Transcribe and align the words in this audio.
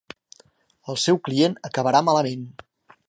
El 0.93 0.97
seu 1.03 1.21
client 1.27 1.59
acabarà 1.69 2.01
malament. 2.09 2.49